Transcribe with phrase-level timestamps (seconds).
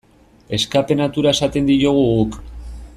[0.57, 2.41] Escape-natura esaten diogu guk.